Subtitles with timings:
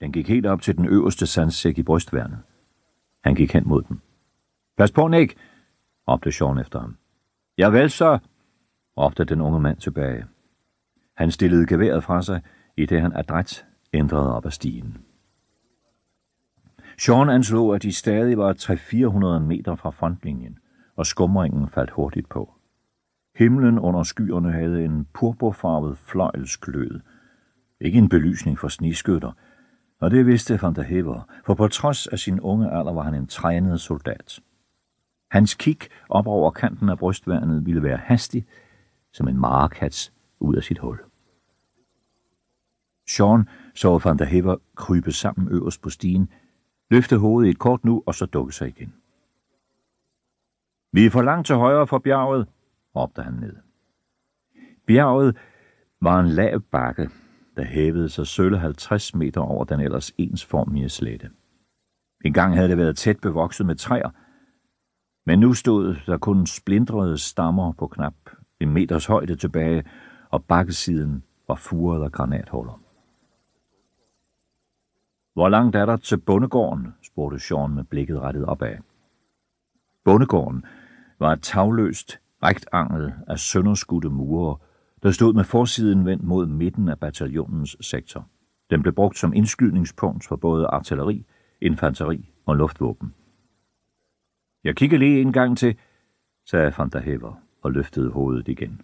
[0.00, 2.38] Den gik helt op til den øverste sandsæk i brystværnet.
[3.24, 4.02] Han gik hen mod den.
[4.76, 5.34] Pas på, Nick,
[6.08, 6.96] råbte Sean efter ham.
[7.58, 8.18] Ja vel så,
[8.98, 10.26] råbte den unge mand tilbage.
[11.16, 12.42] Han stillede geværet fra sig,
[12.76, 14.98] i det han adræt ændrede op ad stigen.
[16.98, 20.58] Sean anslog, at de stadig var 300-400 meter fra frontlinjen,
[20.96, 22.54] og skumringen faldt hurtigt på.
[23.36, 27.00] Himlen under skyerne havde en purpurfarvet fløjlsglød.
[27.80, 29.32] Ikke en belysning for sniskytter,
[30.00, 33.14] og det vidste Van der Hever, for på trods af sin unge alder var han
[33.14, 34.40] en trænet soldat.
[35.30, 35.78] Hans kig
[36.08, 38.46] op over kanten af brystværnet ville være hastig,
[39.12, 40.98] som en marekats ud af sit hul.
[43.08, 46.32] Sean så Van der Hever krybe sammen øverst på stigen,
[46.90, 48.94] løfte hovedet et kort nu og så dukke sig igen.
[50.92, 52.48] Vi er for langt til højre for bjerget,
[52.96, 53.56] råbte han ned.
[54.86, 55.36] Bjerget
[56.00, 57.10] var en lav bakke,
[57.56, 61.30] der hævede sig sølle 50 meter over den ellers ensformige slette.
[62.24, 64.10] En gang havde det været tæt bevokset med træer,
[65.26, 68.14] men nu stod der kun splindrede stammer på knap
[68.60, 69.84] en meters højde tilbage,
[70.30, 72.80] og bakkesiden var furet af granathuller.
[75.34, 76.94] Hvor langt er der til bondegården?
[77.02, 78.76] spurgte Sean med blikket rettet opad.
[80.04, 80.64] Bondegården
[81.18, 84.56] var et tavløst rektangel af sønderskudte mure,
[85.02, 88.28] der stod med forsiden vendt mod midten af bataljonens sektor.
[88.70, 91.26] Den blev brugt som indskydningspunkt for både artilleri,
[91.60, 93.14] infanteri og luftvåben.
[94.64, 95.76] Jeg kigger lige en gang til,
[96.46, 98.80] sagde van der Hever og løftede hovedet igen.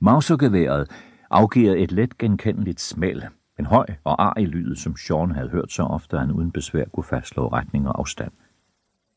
[0.00, 0.90] Mausergeværet
[1.30, 3.22] afgiver et let genkendeligt smæld,
[3.58, 6.84] en høj og i lyd, som Sean havde hørt så ofte, at han uden besvær
[6.84, 8.32] kunne fastslå retning og afstand.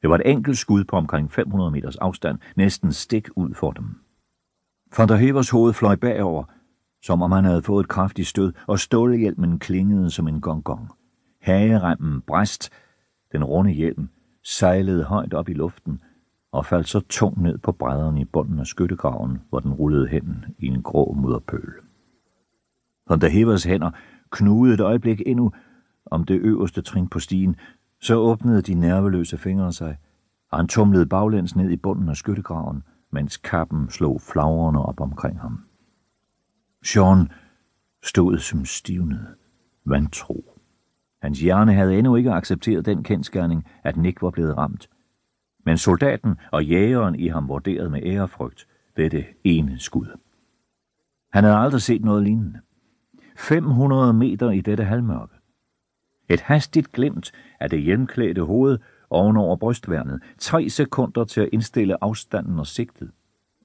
[0.02, 4.00] Det var et enkelt skud på omkring 500 meters afstand, næsten stik ud for dem.
[4.98, 6.44] Van der Hevers hoved fløj bagover,
[7.04, 10.90] som om han havde fået et kraftigt stød, og stålhjelmen klingede som en gong-gong.
[11.42, 12.70] Hageremmen bræst,
[13.32, 14.10] den runde hjelm
[14.44, 16.02] sejlede højt op i luften
[16.52, 20.46] og faldt så tungt ned på brædderne i bunden af skyttegraven, hvor den rullede hen
[20.60, 21.74] i en grå mudderpøl.
[23.08, 23.92] Von der Hevers hænder
[24.30, 25.52] knugede et øjeblik endnu
[26.06, 27.56] om det øverste trin på stigen,
[28.02, 29.98] så åbnede de nerveløse fingre sig,
[30.52, 35.40] og han tumlede baglæns ned i bunden af skyttegraven, mens kappen slog flagrende op omkring
[35.40, 35.64] ham.
[36.84, 37.32] Sean
[38.04, 39.36] stod som stivnet,
[39.86, 40.56] vantro.
[41.22, 44.90] Hans hjerne havde endnu ikke accepteret den kendskærning, at Nick var blevet ramt.
[45.66, 50.18] Men soldaten og jægeren i ham vurderede med ærefrygt dette ene skud.
[51.34, 52.60] Han havde aldrig set noget lignende.
[53.38, 55.36] 500 meter i dette halvmørke.
[56.30, 58.78] Et hastigt glimt af det hjelmklædte hoved
[59.10, 60.22] ovenover brystværnet.
[60.38, 63.12] Tre sekunder til at indstille afstanden og sigtet.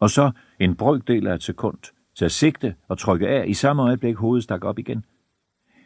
[0.01, 1.79] Og så en brøkdel af et sekund
[2.15, 5.05] til at sigte og trykke af i samme øjeblik hovedet stak op igen.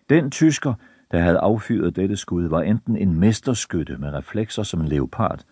[0.09, 0.75] Den tysker,
[1.11, 5.45] der havde affyret dette skud, var enten en mesterskytte med reflekser som en leopard,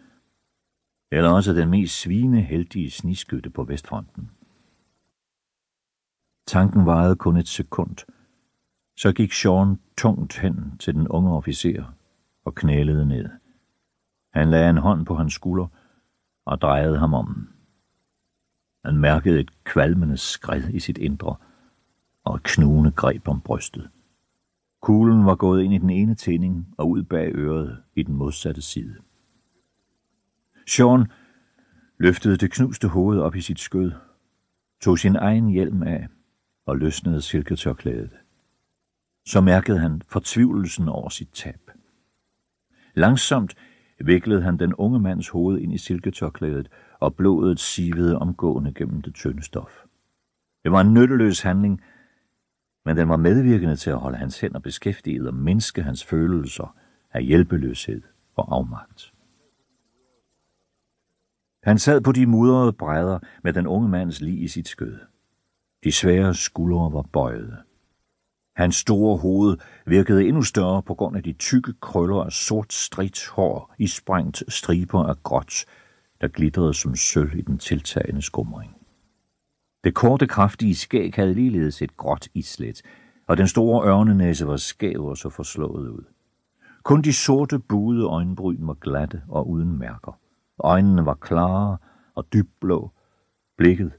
[1.13, 4.31] eller også den mest svineheldige sniskytte på Vestfronten.
[6.47, 7.97] Tanken varede kun et sekund.
[8.97, 11.95] Så gik Sean tungt hen til den unge officer
[12.45, 13.29] og knælede ned.
[14.37, 15.67] Han lagde en hånd på hans skulder
[16.45, 17.49] og drejede ham om.
[18.85, 21.37] Han mærkede et kvalmende skred i sit indre
[22.25, 23.91] og et knugende greb om brystet.
[24.83, 28.63] Kuglen var gået ind i den ene tænding og ud bag øret i den modsatte
[28.63, 28.97] side.
[30.67, 31.07] Sean
[31.99, 33.93] løftede det knuste hoved op i sit skød,
[34.81, 36.09] tog sin egen hjelm af
[36.67, 38.17] og løsnede silketørklædet.
[39.27, 41.71] Så mærkede han fortvivlelsen over sit tab.
[42.95, 43.55] Langsomt
[44.05, 46.69] viklede han den unge mands hoved ind i silketørklædet,
[47.01, 49.85] og blodet sivede omgående gennem det tynde stof.
[50.65, 51.83] Det var en nytteløs handling,
[52.85, 56.77] men den var medvirkende til at holde hans hænder beskæftiget og mindske hans følelser
[57.13, 58.03] af hjælpeløshed
[58.37, 59.13] og afmagt.
[61.63, 64.99] Han sad på de mudrede brædder med den unge mands lig i sit skød.
[65.85, 67.66] De svære skuldre var bøjede.
[68.57, 69.57] Hans store hoved
[69.87, 74.43] virkede endnu større på grund af de tykke krøller af sort stridt hår i sprængt
[74.49, 75.65] striber af gråt,
[76.21, 78.77] der glitrede som sølv i den tiltagende skumring.
[79.85, 82.83] Det korte, kraftige skæg havde ligeledes et gråt islet,
[83.27, 86.05] og den store ørnenæse var skæv og så forslået ud.
[86.83, 90.19] Kun de sorte, buede øjenbryn var glatte og uden mærker.
[90.59, 91.79] Øjnene var klare
[92.15, 92.91] og dybblå,
[93.59, 93.93] blikket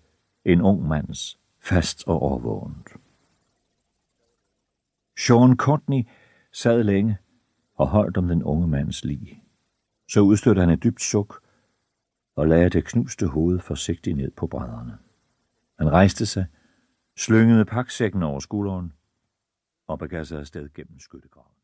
[0.46, 2.88] en ung mands, fast og overvågent.
[5.28, 6.04] Sean Courtney
[6.52, 7.18] sad længe
[7.76, 9.44] og holdt om den unge mands lig.
[10.10, 11.44] Så udstødte han et dybt suk
[12.36, 14.98] og lagde det knuste hoved forsigtigt ned på brædderne.
[15.78, 16.46] Han rejste sig,
[17.18, 18.94] slyngede paksækken over skulderen
[19.88, 21.57] og begav sig afsted gennem skyttegraven.